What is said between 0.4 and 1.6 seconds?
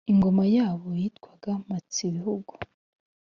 yabo yitwaga